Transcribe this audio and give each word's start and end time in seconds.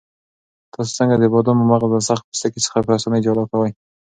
تاسو 0.73 0.91
څنګه 0.99 1.15
د 1.17 1.23
بادامو 1.33 1.63
مغز 1.71 1.89
له 1.95 1.99
سخت 2.09 2.23
پوستکي 2.29 2.59
څخه 2.65 2.77
په 2.85 2.91
اسانۍ 2.97 3.19
جلا 3.25 3.43
کوئ؟ 3.51 3.71